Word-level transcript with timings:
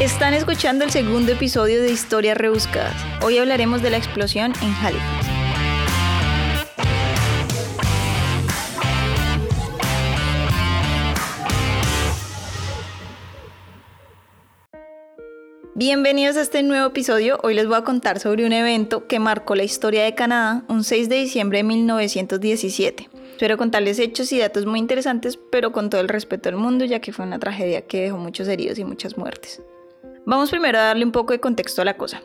Están 0.00 0.34
escuchando 0.34 0.84
el 0.84 0.90
segundo 0.90 1.30
episodio 1.30 1.80
de 1.80 1.92
Historias 1.92 2.36
Rebuscadas. 2.36 2.96
Hoy 3.22 3.38
hablaremos 3.38 3.80
de 3.80 3.90
la 3.90 3.96
explosión 3.96 4.52
en 4.60 4.72
Halifax. 4.72 5.26
Bienvenidos 15.76 16.36
a 16.38 16.40
este 16.40 16.64
nuevo 16.64 16.88
episodio. 16.88 17.38
Hoy 17.44 17.54
les 17.54 17.68
voy 17.68 17.76
a 17.76 17.84
contar 17.84 18.18
sobre 18.18 18.44
un 18.44 18.52
evento 18.52 19.06
que 19.06 19.20
marcó 19.20 19.54
la 19.54 19.62
historia 19.62 20.02
de 20.02 20.16
Canadá 20.16 20.64
un 20.66 20.82
6 20.82 21.08
de 21.08 21.16
diciembre 21.16 21.58
de 21.58 21.64
1917. 21.64 23.10
Espero 23.30 23.56
contarles 23.56 24.00
hechos 24.00 24.32
y 24.32 24.40
datos 24.40 24.66
muy 24.66 24.80
interesantes, 24.80 25.38
pero 25.52 25.70
con 25.70 25.88
todo 25.88 26.00
el 26.00 26.08
respeto 26.08 26.48
del 26.48 26.58
mundo, 26.58 26.84
ya 26.84 26.98
que 26.98 27.12
fue 27.12 27.24
una 27.24 27.38
tragedia 27.38 27.82
que 27.82 28.02
dejó 28.02 28.16
muchos 28.16 28.48
heridos 28.48 28.80
y 28.80 28.84
muchas 28.84 29.16
muertes. 29.16 29.62
Vamos 30.26 30.50
primero 30.50 30.78
a 30.78 30.84
darle 30.84 31.04
un 31.04 31.12
poco 31.12 31.34
de 31.34 31.40
contexto 31.40 31.82
a 31.82 31.84
la 31.84 31.98
cosa. 31.98 32.22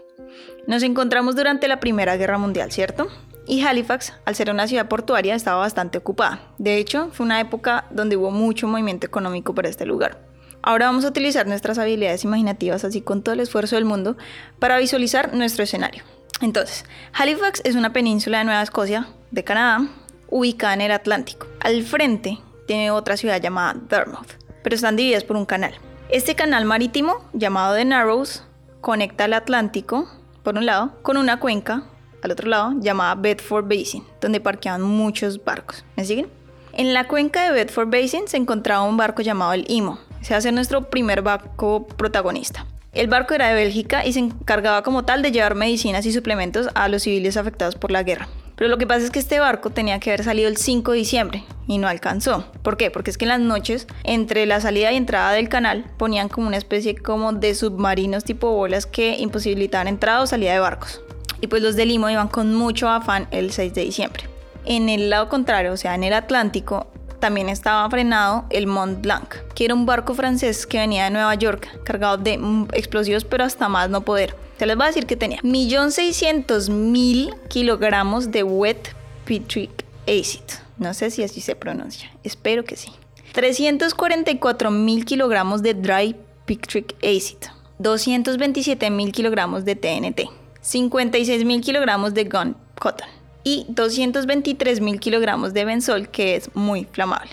Nos 0.67 0.83
encontramos 0.83 1.35
durante 1.35 1.67
la 1.67 1.81
Primera 1.81 2.15
Guerra 2.15 2.37
Mundial, 2.37 2.71
¿cierto? 2.71 3.09
Y 3.45 3.61
Halifax, 3.63 4.13
al 4.25 4.35
ser 4.35 4.49
una 4.51 4.67
ciudad 4.67 4.87
portuaria, 4.87 5.35
estaba 5.35 5.59
bastante 5.59 5.97
ocupada. 5.97 6.53
De 6.57 6.77
hecho, 6.77 7.09
fue 7.11 7.25
una 7.25 7.41
época 7.41 7.85
donde 7.89 8.15
hubo 8.15 8.31
mucho 8.31 8.67
movimiento 8.67 9.05
económico 9.05 9.53
para 9.53 9.67
este 9.67 9.85
lugar. 9.85 10.19
Ahora 10.61 10.85
vamos 10.85 11.03
a 11.03 11.09
utilizar 11.09 11.45
nuestras 11.47 11.77
habilidades 11.77 12.23
imaginativas, 12.23 12.85
así 12.85 13.01
con 13.01 13.21
todo 13.21 13.33
el 13.33 13.41
esfuerzo 13.41 13.75
del 13.75 13.85
mundo, 13.85 14.15
para 14.59 14.77
visualizar 14.77 15.33
nuestro 15.33 15.63
escenario. 15.63 16.03
Entonces, 16.41 16.85
Halifax 17.13 17.61
es 17.65 17.75
una 17.75 17.91
península 17.91 18.37
de 18.37 18.45
Nueva 18.45 18.61
Escocia, 18.61 19.07
de 19.31 19.43
Canadá, 19.43 19.89
ubicada 20.29 20.73
en 20.73 20.81
el 20.81 20.91
Atlántico. 20.91 21.47
Al 21.59 21.83
frente 21.83 22.37
tiene 22.65 22.91
otra 22.91 23.17
ciudad 23.17 23.41
llamada 23.41 23.75
Dartmouth, 23.89 24.37
pero 24.63 24.75
están 24.75 24.95
divididas 24.95 25.25
por 25.25 25.35
un 25.35 25.45
canal. 25.45 25.73
Este 26.09 26.33
canal 26.33 26.65
marítimo, 26.65 27.23
llamado 27.33 27.75
The 27.75 27.85
Narrows, 27.85 28.43
conecta 28.81 29.25
el 29.25 29.33
Atlántico, 29.33 30.09
por 30.41 30.57
un 30.57 30.65
lado, 30.65 30.97
con 31.03 31.17
una 31.17 31.39
cuenca, 31.39 31.83
al 32.23 32.31
otro 32.31 32.49
lado, 32.49 32.73
llamada 32.79 33.13
Bedford 33.13 33.67
Basin, 33.69 34.03
donde 34.19 34.39
parqueaban 34.39 34.81
muchos 34.81 35.43
barcos. 35.45 35.85
¿Me 35.95 36.05
siguen? 36.05 36.27
En 36.73 36.95
la 36.95 37.07
cuenca 37.07 37.43
de 37.43 37.51
Bedford 37.51 37.91
Basin 37.91 38.27
se 38.27 38.37
encontraba 38.37 38.81
un 38.81 38.97
barco 38.97 39.21
llamado 39.21 39.53
el 39.53 39.65
Imo, 39.69 39.99
se 40.21 40.33
hace 40.33 40.51
nuestro 40.51 40.89
primer 40.89 41.21
barco 41.21 41.85
protagonista. 41.85 42.65
El 42.91 43.05
barco 43.05 43.35
era 43.35 43.49
de 43.49 43.53
Bélgica 43.53 44.03
y 44.03 44.13
se 44.13 44.19
encargaba 44.19 44.81
como 44.81 45.05
tal 45.05 45.21
de 45.21 45.31
llevar 45.31 45.53
medicinas 45.53 46.07
y 46.07 46.11
suplementos 46.11 46.69
a 46.73 46.89
los 46.89 47.03
civiles 47.03 47.37
afectados 47.37 47.75
por 47.75 47.91
la 47.91 48.01
guerra. 48.01 48.27
Pero 48.59 48.67
lo 48.67 48.77
que 48.77 48.85
pasa 48.85 49.05
es 49.05 49.09
que 49.09 49.19
este 49.19 49.39
barco 49.39 49.69
tenía 49.69 50.01
que 50.01 50.09
haber 50.09 50.25
salido 50.25 50.49
el 50.49 50.57
5 50.57 50.91
de 50.91 50.97
diciembre 50.97 51.45
y 51.65 51.77
no 51.77 51.87
alcanzó. 51.87 52.51
¿Por 52.61 52.75
qué? 52.75 52.91
Porque 52.91 53.09
es 53.09 53.17
que 53.17 53.23
en 53.23 53.29
las 53.29 53.39
noches, 53.39 53.87
entre 54.03 54.45
la 54.45 54.59
salida 54.59 54.91
y 54.91 54.97
entrada 54.97 55.31
del 55.31 55.47
canal, 55.47 55.85
ponían 55.95 56.27
como 56.27 56.47
una 56.47 56.57
especie 56.57 56.97
como 56.97 57.31
de 57.31 57.55
submarinos 57.55 58.25
tipo 58.25 58.51
bolas 58.51 58.85
que 58.85 59.15
imposibilitaban 59.17 59.87
entrada 59.87 60.21
o 60.21 60.27
salida 60.27 60.51
de 60.51 60.59
barcos. 60.59 61.01
Y 61.39 61.47
pues 61.47 61.63
los 61.63 61.77
de 61.77 61.85
Limo 61.85 62.09
iban 62.09 62.27
con 62.27 62.53
mucho 62.53 62.89
afán 62.89 63.29
el 63.31 63.53
6 63.53 63.73
de 63.73 63.85
diciembre. 63.85 64.23
En 64.65 64.89
el 64.89 65.09
lado 65.09 65.29
contrario, 65.29 65.71
o 65.71 65.77
sea, 65.77 65.95
en 65.95 66.03
el 66.03 66.11
Atlántico, 66.11 66.88
también 67.19 67.49
estaba 67.49 67.89
frenado 67.89 68.45
el 68.49 68.67
Mont 68.67 69.01
Blanc, 69.01 69.35
que 69.53 69.65
era 69.65 69.73
un 69.73 69.85
barco 69.85 70.13
francés 70.13 70.65
que 70.65 70.79
venía 70.79 71.05
de 71.05 71.11
Nueva 71.11 71.35
York, 71.35 71.83
cargado 71.83 72.17
de 72.17 72.37
mm, 72.37 72.69
explosivos, 72.73 73.25
pero 73.25 73.43
hasta 73.43 73.69
más 73.69 73.89
no 73.89 74.01
poder. 74.01 74.35
Se 74.57 74.65
les 74.65 74.79
va 74.79 74.85
a 74.85 74.87
decir 74.87 75.05
que 75.05 75.15
tenía 75.15 75.39
1.600.000 75.41 77.47
kilogramos 77.47 78.31
de 78.31 78.43
wet 78.43 78.95
petric 79.25 79.85
acid. 80.03 80.41
No 80.77 80.93
sé 80.93 81.11
si 81.11 81.23
así 81.23 81.41
se 81.41 81.55
pronuncia, 81.55 82.09
espero 82.23 82.63
que 82.63 82.75
sí. 82.75 82.91
344.000 83.33 85.05
kilogramos 85.05 85.61
de 85.61 85.73
dry 85.73 86.15
petric 86.45 86.95
acid. 87.03 87.37
227.000 87.79 89.11
kilogramos 89.11 89.65
de 89.65 89.75
TNT. 89.75 90.29
56.000 90.61 91.61
kilogramos 91.61 92.13
de 92.13 92.25
gun 92.25 92.55
cotton 92.77 93.18
y 93.43 93.65
223 93.69 94.81
mil 94.81 94.99
kilogramos 94.99 95.53
de 95.53 95.65
benzol 95.65 96.09
que 96.09 96.35
es 96.35 96.53
muy 96.55 96.87
flamable. 96.91 97.31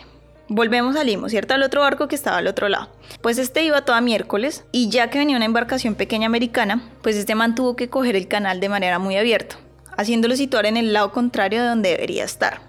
Volvemos 0.48 0.94
al 0.94 1.06
Limo, 1.08 1.28
¿cierto? 1.28 1.54
Al 1.54 1.64
otro 1.64 1.80
barco 1.80 2.06
que 2.06 2.14
estaba 2.14 2.38
al 2.38 2.46
otro 2.46 2.68
lado. 2.68 2.88
Pues 3.20 3.36
este 3.38 3.64
iba 3.64 3.84
toda 3.84 4.00
miércoles 4.00 4.64
y 4.70 4.88
ya 4.90 5.10
que 5.10 5.18
venía 5.18 5.36
una 5.36 5.44
embarcación 5.44 5.96
pequeña 5.96 6.26
americana, 6.26 6.88
pues 7.02 7.16
este 7.16 7.34
mantuvo 7.34 7.74
que 7.74 7.88
coger 7.88 8.14
el 8.14 8.28
canal 8.28 8.60
de 8.60 8.68
manera 8.68 9.00
muy 9.00 9.16
abierta, 9.16 9.56
haciéndolo 9.96 10.36
situar 10.36 10.66
en 10.66 10.76
el 10.76 10.92
lado 10.92 11.10
contrario 11.10 11.62
de 11.62 11.68
donde 11.68 11.90
debería 11.90 12.22
estar. 12.22 12.60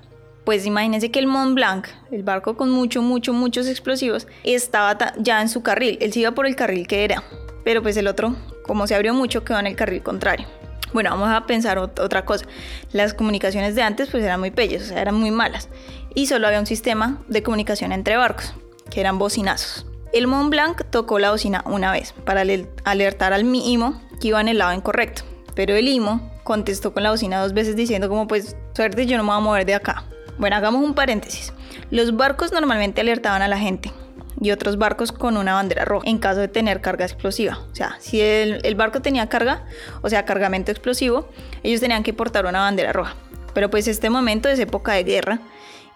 Pues 0.44 0.66
imagínense 0.66 1.12
que 1.12 1.19
el 1.19 1.28
Mont 1.28 1.54
Blanc, 1.54 1.88
el 2.09 2.24
barco 2.24 2.58
con 2.58 2.72
mucho, 2.72 3.04
mucho, 3.04 3.34
muchos 3.34 3.68
explosivos, 3.68 4.28
estaba 4.44 4.98
ya 5.18 5.42
en 5.42 5.50
su 5.50 5.62
carril. 5.62 6.00
Él 6.02 6.14
se 6.14 6.22
iba 6.22 6.31
por 6.31 6.48
el 6.48 6.56
carril 6.56 6.88
que 6.88 7.04
era, 7.04 7.22
pero 7.64 7.84
pues 7.84 7.96
el 7.98 8.08
otro, 8.08 8.36
como 8.64 8.88
se 8.88 8.96
abrió 8.96 9.14
mucho, 9.14 9.44
quedó 9.44 9.59
en 9.59 9.68
el 9.68 9.75
carril 9.75 10.02
contrario. 10.02 10.48
Bueno, 10.94 11.09
vamos 11.12 11.30
a 11.30 11.46
pensar 11.46 11.78
otra 11.78 12.25
cosa. 12.25 12.46
Las 12.92 13.14
comunicaciones 13.14 13.75
de 13.75 13.81
antes 13.81 14.09
pues 14.09 14.24
eran 14.24 14.40
muy 14.40 14.52
pelles, 14.52 14.84
o 14.84 14.86
sea, 14.86 15.02
eran 15.02 15.16
muy 15.16 15.31
malas. 15.31 15.70
Y 16.14 16.28
solo 16.28 16.48
había 16.48 16.59
un 16.59 16.66
sistema 16.66 17.22
de 17.28 17.44
comunicación 17.44 17.92
entre 17.92 18.18
barcos, 18.18 18.53
que 18.90 19.00
eran 19.00 19.20
bocinazos. 19.20 19.86
El 20.14 20.28
Mont 20.28 20.50
Blanc 20.50 20.84
tocó 20.90 21.20
la 21.20 21.31
bocina 21.31 21.64
una 21.66 21.92
vez 21.92 22.14
para 22.25 22.44
alertar 22.86 23.34
al 23.34 23.44
IMO 23.44 24.02
que 24.20 24.30
iba 24.30 24.40
en 24.42 24.48
el 24.48 24.58
lado 24.58 24.74
incorrecto. 24.74 25.24
Pero 25.53 25.75
el 25.75 25.88
IMO 25.88 26.31
contestó 26.44 26.94
con 26.94 27.04
la 27.04 27.12
bocina 27.12 27.42
dos 27.42 27.54
veces 27.54 27.75
diciendo 27.75 28.08
como 28.08 28.28
pues 28.28 28.56
suerte 28.74 29.06
yo 29.06 29.18
no 29.18 29.24
me 29.24 29.30
voy 29.30 29.38
a 29.38 29.42
mover 29.42 29.66
de 29.66 29.75
acá. 29.75 30.06
Bueno, 30.38 30.56
hagamos 30.56 30.84
un 30.84 30.94
paréntesis. 30.94 31.52
Los 31.92 32.16
barcos 32.16 32.52
normalmente 32.52 33.02
alertaban 33.02 33.42
a 33.42 33.48
la 33.48 33.58
gente 33.58 33.92
y 34.40 34.52
otros 34.52 34.78
barcos 34.78 35.12
con 35.12 35.38
una 35.38 35.53
bandera 35.53 35.86
roja 35.86 36.08
en 36.08 36.18
caso 36.18 36.40
de 36.40 36.48
tener 36.48 36.81
carga 36.81 37.06
explosiva. 37.06 37.59
O 37.72 37.75
sea, 37.75 37.96
si 38.00 38.22
el, 38.22 38.75
barco 38.75 39.02
tenía 39.02 39.28
carga, 39.30 39.66
o 40.02 40.09
sea, 40.09 40.25
cargamento 40.25 40.72
explosivo, 40.72 41.30
ellos 41.64 41.81
tenían 41.81 42.03
que 42.03 42.14
portar 42.14 42.46
una 42.46 42.62
bandera 42.62 42.94
roja. 42.94 43.16
Pero 43.53 43.70
pues 43.70 43.88
este 43.88 44.09
momento 44.09 44.50
es 44.50 44.59
época 44.59 44.94
de 44.94 45.03
guerra 45.03 45.40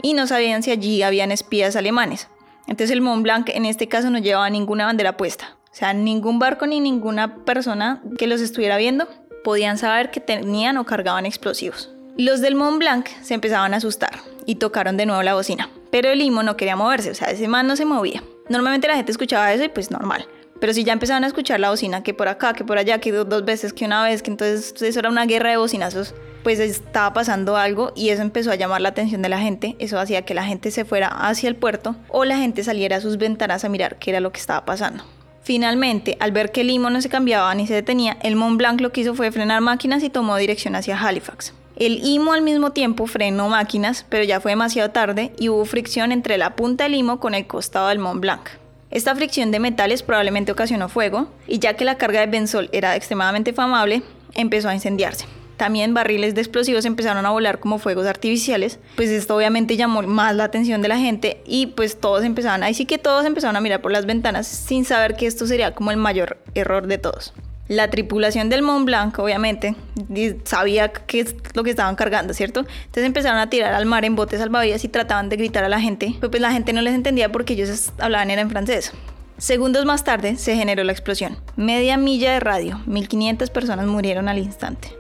y 0.02 0.14
no 0.14 0.28
sabían 0.28 0.64
si 0.64 0.72
allí 0.72 1.04
habían 1.04 1.32
espías 1.32 1.76
alemanes. 1.76 2.28
Entonces 2.68 2.92
el 2.92 3.02
Mont 3.02 3.24
Blanc 3.24 3.50
en 3.50 3.66
este 3.66 3.88
caso 3.88 4.10
no 4.10 4.18
llevaba 4.18 4.50
ninguna 4.50 4.86
bandera 4.86 5.18
puesta. 5.18 5.58
O 5.72 5.76
sea, 5.76 5.94
ningún 5.94 6.40
barco 6.40 6.68
ni 6.68 6.80
ninguna 6.80 7.46
persona 7.46 8.02
que 8.18 8.28
los 8.28 8.42
estuviera 8.42 8.78
viendo 8.78 9.08
podían 9.44 9.78
saber 9.78 10.12
que 10.12 10.20
tenían 10.20 10.78
o 10.78 10.86
cargaban 10.86 11.26
explosivos. 11.26 11.90
Los 12.18 12.42
del 12.42 12.56
Mont 12.56 12.78
Blanc 12.78 13.08
se 13.22 13.34
empezaban 13.34 13.74
a 13.74 13.78
asustar 13.78 14.20
y 14.46 14.56
tocaron 14.56 14.98
de 14.98 15.06
nuevo 15.06 15.24
la 15.24 15.34
bocina. 15.34 15.70
Pero 15.92 16.10
el 16.10 16.20
limo 16.20 16.42
no 16.42 16.58
quería 16.58 16.76
moverse, 16.76 17.12
o 17.12 17.16
sea, 17.16 17.30
ese 17.30 17.48
man 17.48 17.68
no 17.68 17.76
se 17.76 17.86
movía. 17.86 18.24
Normalmente 18.50 18.88
la 18.88 18.96
gente 18.96 19.12
escuchaba 19.12 19.54
eso 19.54 19.64
y 19.64 19.70
pues 19.70 19.92
normal. 19.92 20.26
Pero 20.62 20.74
si 20.74 20.84
ya 20.84 20.94
empezaban 20.94 21.24
a 21.24 21.28
escuchar 21.28 21.60
la 21.60 21.72
bocina, 21.72 22.04
que 22.04 22.14
por 22.14 22.28
acá, 22.28 22.54
que 22.54 22.64
por 22.64 22.78
allá, 22.78 23.00
que 23.00 23.12
dos 23.12 23.46
veces, 23.46 23.74
que 23.74 23.86
una 23.86 24.04
vez, 24.04 24.22
que 24.22 24.30
entonces 24.30 24.80
eso 24.80 25.00
era 25.00 25.10
una 25.10 25.26
guerra 25.26 25.50
de 25.50 25.58
bocinazos, 25.58 26.14
pues 26.44 26.60
estaba 26.60 27.14
pasando 27.14 27.58
algo 27.58 27.92
y 27.96 28.10
eso 28.10 28.22
empezó 28.22 28.52
a 28.52 28.56
llamar 28.56 28.82
la 28.82 28.90
atención 28.90 29.24
de 29.24 29.30
la 29.30 29.40
gente. 29.40 29.76
Eso 29.80 30.00
hacía 30.00 30.22
que 30.24 30.36
la 30.36 30.44
gente 30.44 30.70
se 30.70 30.86
fuera 30.86 31.08
hacia 31.08 31.50
el 31.50 31.56
puerto 31.56 31.96
o 32.10 32.26
la 32.26 32.38
gente 32.38 32.64
saliera 32.64 32.98
a 32.98 33.02
sus 33.02 33.18
ventanas 33.18 33.66
a 33.66 33.70
mirar 33.70 33.98
qué 33.98 34.12
era 34.12 34.20
lo 34.20 34.32
que 34.32 34.40
estaba 34.40 34.64
pasando. 34.64 35.04
Finalmente, 35.42 36.16
al 36.20 36.32
ver 36.32 36.52
que 36.52 36.62
el 36.62 36.68
limo 36.68 36.92
no 36.92 37.02
se 37.02 37.10
cambiaba 37.10 37.54
ni 37.56 37.66
se 37.66 37.74
detenía, 37.74 38.18
el 38.22 38.36
Mont 38.36 38.58
Blanc 38.60 38.82
lo 38.82 38.92
que 38.92 39.02
hizo 39.02 39.16
fue 39.16 39.32
frenar 39.32 39.62
máquinas 39.62 40.04
y 40.04 40.10
tomó 40.12 40.38
dirección 40.38 40.76
hacia 40.76 41.00
Halifax. 41.00 41.54
El 41.82 42.06
IMO 42.06 42.34
al 42.34 42.44
mismo 42.44 42.74
tiempo 42.74 43.08
frenó 43.08 43.50
máquinas, 43.50 44.06
pero 44.08 44.24
ya 44.24 44.40
fue 44.40 44.52
demasiado 44.52 44.92
tarde 44.92 45.34
y 45.40 45.50
hubo 45.50 45.66
fricción 45.66 46.12
entre 46.12 46.38
la 46.38 46.56
punta 46.56 46.84
del 46.84 46.94
IMO 46.94 47.20
con 47.20 47.34
el 47.34 47.48
costado 47.48 47.88
del 47.88 47.98
Mont 47.98 48.22
Blanc. 48.22 48.50
Esta 48.92 49.16
fricción 49.16 49.50
de 49.50 49.60
metales 49.60 50.04
probablemente 50.04 50.52
ocasionó 50.52 50.90
fuego, 50.90 51.32
y 51.48 51.58
ya 51.58 51.74
que 51.74 51.84
la 51.84 51.98
carga 51.98 52.20
de 52.20 52.28
benzol 52.28 52.70
era 52.72 52.96
extremadamente 52.96 53.52
flamable, 53.52 54.04
empezó 54.36 54.70
a 54.70 54.76
incendiarse. 54.76 55.26
También 55.58 55.96
barriles 55.96 56.36
de 56.36 56.42
explosivos 56.42 56.86
empezaron 56.86 57.26
a 57.26 57.32
volar 57.32 57.60
como 57.60 57.80
fuegos 57.80 58.06
artificiales, 58.06 58.78
pues 58.96 59.10
esto 59.10 59.36
obviamente 59.36 59.76
llamó 59.76 60.04
más 60.04 60.36
la 60.36 60.44
atención 60.44 60.84
de 60.84 60.88
la 60.88 61.00
gente 61.00 61.42
y 61.48 61.66
pues 61.66 62.00
todos 62.00 62.24
empezaron, 62.24 62.62
ahí 62.62 62.76
que 62.86 63.00
todos 63.00 63.26
empezaron 63.26 63.56
a 63.56 63.62
mirar 63.62 63.82
por 63.82 63.92
las 63.92 64.06
ventanas 64.06 64.46
sin 64.46 64.86
saber 64.86 65.16
que 65.16 65.26
esto 65.26 65.48
sería 65.48 65.74
como 65.74 65.90
el 65.90 65.98
mayor 65.98 66.38
error 66.54 66.86
de 66.86 67.00
todos. 67.00 67.34
La 67.72 67.90
tripulación 67.90 68.50
del 68.50 68.64
Mont 68.64 68.86
Blanc, 68.86 69.18
obviamente, 69.18 69.76
sabía 70.44 70.92
qué 70.92 71.22
es 71.22 71.36
lo 71.54 71.64
que 71.64 71.70
estaban 71.70 71.96
cargando, 71.96 72.34
¿cierto? 72.34 72.60
Entonces 72.60 73.06
empezaron 73.06 73.40
a 73.40 73.50
tirar 73.50 73.74
al 73.74 73.86
mar 73.86 74.04
en 74.04 74.18
botes 74.18 74.42
salvavidas 74.42 74.84
y 74.84 74.90
trataban 74.90 75.30
de 75.30 75.38
gritar 75.38 75.64
a 75.64 75.70
la 75.70 75.80
gente, 75.80 76.14
pero 76.20 76.30
pues 76.30 76.42
la 76.42 76.52
gente 76.52 76.74
no 76.74 76.82
les 76.82 76.94
entendía 76.94 77.32
porque 77.32 77.54
ellos 77.54 77.94
hablaban 77.98 78.30
era 78.30 78.42
en 78.42 78.50
francés. 78.50 78.92
Segundos 79.38 79.86
más 79.86 80.04
tarde 80.04 80.36
se 80.36 80.58
generó 80.58 80.84
la 80.84 80.92
explosión. 80.92 81.38
Media 81.56 81.96
milla 81.96 82.34
de 82.34 82.42
radio, 82.42 82.82
1500 82.88 83.50
personas 83.52 83.88
murieron 83.88 84.28
al 84.28 84.40
instante. 84.40 84.94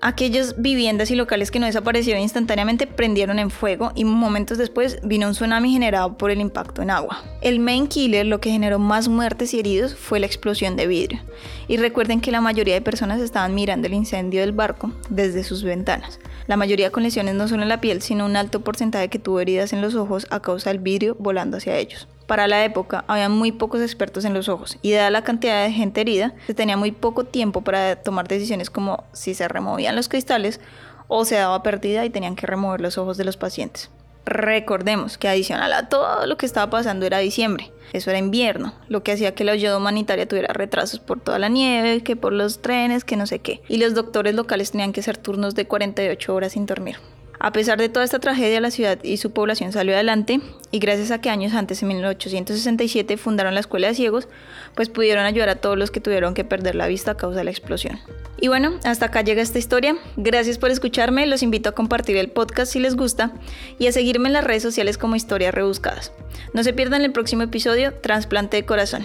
Aquellas 0.00 0.54
viviendas 0.60 1.10
y 1.10 1.16
locales 1.16 1.50
que 1.50 1.58
no 1.58 1.66
desaparecieron 1.66 2.22
instantáneamente 2.22 2.86
prendieron 2.86 3.40
en 3.40 3.50
fuego 3.50 3.90
y 3.96 4.04
momentos 4.04 4.56
después 4.56 4.98
vino 5.02 5.26
un 5.26 5.32
tsunami 5.32 5.72
generado 5.72 6.16
por 6.16 6.30
el 6.30 6.40
impacto 6.40 6.82
en 6.82 6.90
agua. 6.90 7.24
El 7.40 7.58
main 7.58 7.88
killer, 7.88 8.24
lo 8.24 8.40
que 8.40 8.52
generó 8.52 8.78
más 8.78 9.08
muertes 9.08 9.54
y 9.54 9.58
heridos, 9.58 9.96
fue 9.96 10.20
la 10.20 10.26
explosión 10.26 10.76
de 10.76 10.86
vidrio. 10.86 11.20
Y 11.66 11.78
recuerden 11.78 12.20
que 12.20 12.30
la 12.30 12.40
mayoría 12.40 12.74
de 12.74 12.80
personas 12.80 13.20
estaban 13.20 13.56
mirando 13.56 13.88
el 13.88 13.94
incendio 13.94 14.40
del 14.40 14.52
barco 14.52 14.92
desde 15.10 15.42
sus 15.42 15.64
ventanas. 15.64 16.20
La 16.46 16.56
mayoría 16.56 16.90
con 16.90 17.02
lesiones 17.02 17.34
no 17.34 17.48
solo 17.48 17.64
en 17.64 17.68
la 17.68 17.80
piel, 17.80 18.00
sino 18.00 18.24
un 18.24 18.36
alto 18.36 18.60
porcentaje 18.60 19.08
que 19.08 19.18
tuvo 19.18 19.40
heridas 19.40 19.72
en 19.72 19.82
los 19.82 19.96
ojos 19.96 20.28
a 20.30 20.40
causa 20.40 20.70
del 20.70 20.78
vidrio 20.78 21.16
volando 21.18 21.56
hacia 21.56 21.76
ellos. 21.76 22.06
Para 22.28 22.46
la 22.46 22.62
época 22.62 23.06
había 23.08 23.30
muy 23.30 23.52
pocos 23.52 23.80
expertos 23.80 24.26
en 24.26 24.34
los 24.34 24.50
ojos 24.50 24.76
y 24.82 24.92
dada 24.92 25.08
la 25.08 25.24
cantidad 25.24 25.64
de 25.64 25.72
gente 25.72 26.02
herida, 26.02 26.34
se 26.46 26.52
tenía 26.52 26.76
muy 26.76 26.92
poco 26.92 27.24
tiempo 27.24 27.62
para 27.62 27.96
tomar 27.96 28.28
decisiones 28.28 28.68
como 28.68 29.04
si 29.14 29.32
se 29.32 29.48
removían 29.48 29.96
los 29.96 30.10
cristales 30.10 30.60
o 31.06 31.24
se 31.24 31.36
daba 31.36 31.62
pérdida 31.62 32.04
y 32.04 32.10
tenían 32.10 32.36
que 32.36 32.46
remover 32.46 32.82
los 32.82 32.98
ojos 32.98 33.16
de 33.16 33.24
los 33.24 33.38
pacientes. 33.38 33.90
Recordemos 34.26 35.16
que 35.16 35.26
adicional 35.26 35.72
a 35.72 35.88
todo 35.88 36.26
lo 36.26 36.36
que 36.36 36.44
estaba 36.44 36.68
pasando 36.68 37.06
era 37.06 37.16
diciembre, 37.16 37.72
eso 37.94 38.10
era 38.10 38.18
invierno, 38.18 38.74
lo 38.88 39.02
que 39.02 39.12
hacía 39.12 39.34
que 39.34 39.44
la 39.44 39.52
ayuda 39.52 39.78
humanitaria 39.78 40.28
tuviera 40.28 40.52
retrasos 40.52 41.00
por 41.00 41.20
toda 41.20 41.38
la 41.38 41.48
nieve, 41.48 42.02
que 42.02 42.14
por 42.14 42.34
los 42.34 42.60
trenes, 42.60 43.04
que 43.04 43.16
no 43.16 43.26
sé 43.26 43.38
qué, 43.38 43.62
y 43.68 43.78
los 43.78 43.94
doctores 43.94 44.34
locales 44.34 44.72
tenían 44.72 44.92
que 44.92 45.00
hacer 45.00 45.16
turnos 45.16 45.54
de 45.54 45.66
48 45.66 46.34
horas 46.34 46.52
sin 46.52 46.66
dormir. 46.66 46.96
A 47.40 47.52
pesar 47.52 47.78
de 47.78 47.88
toda 47.88 48.04
esta 48.04 48.18
tragedia, 48.18 48.60
la 48.60 48.70
ciudad 48.70 48.98
y 49.02 49.16
su 49.16 49.30
población 49.30 49.72
salió 49.72 49.94
adelante 49.94 50.40
y 50.70 50.78
gracias 50.78 51.10
a 51.10 51.20
que 51.20 51.30
años 51.30 51.54
antes, 51.54 51.82
en 51.82 51.88
1867, 51.88 53.16
fundaron 53.16 53.54
la 53.54 53.60
Escuela 53.60 53.88
de 53.88 53.94
Ciegos, 53.94 54.28
pues 54.74 54.88
pudieron 54.88 55.24
ayudar 55.24 55.48
a 55.48 55.56
todos 55.56 55.78
los 55.78 55.90
que 55.90 56.00
tuvieron 56.00 56.34
que 56.34 56.44
perder 56.44 56.74
la 56.74 56.88
vista 56.88 57.12
a 57.12 57.16
causa 57.16 57.38
de 57.38 57.44
la 57.44 57.50
explosión. 57.50 58.00
Y 58.40 58.48
bueno, 58.48 58.78
hasta 58.84 59.06
acá 59.06 59.22
llega 59.22 59.42
esta 59.42 59.58
historia. 59.58 59.96
Gracias 60.16 60.58
por 60.58 60.70
escucharme, 60.70 61.26
los 61.26 61.42
invito 61.42 61.68
a 61.68 61.72
compartir 61.72 62.16
el 62.16 62.30
podcast 62.30 62.72
si 62.72 62.80
les 62.80 62.96
gusta 62.96 63.32
y 63.78 63.86
a 63.86 63.92
seguirme 63.92 64.28
en 64.28 64.34
las 64.34 64.44
redes 64.44 64.62
sociales 64.62 64.98
como 64.98 65.16
Historias 65.16 65.54
Rebuscadas. 65.54 66.12
No 66.54 66.62
se 66.62 66.72
pierdan 66.72 67.02
el 67.02 67.12
próximo 67.12 67.42
episodio, 67.42 67.94
Trasplante 67.94 68.56
de 68.56 68.66
Corazón. 68.66 69.04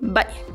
Bye. 0.00 0.47